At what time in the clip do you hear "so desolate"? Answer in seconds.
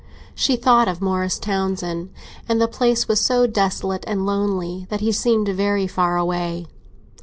3.23-4.03